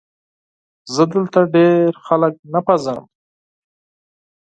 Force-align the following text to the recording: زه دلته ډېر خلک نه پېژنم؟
زه 0.93 1.03
دلته 1.13 1.39
ډېر 1.55 1.89
خلک 2.05 2.33
نه 2.53 2.59
پېژنم؟ 2.67 3.05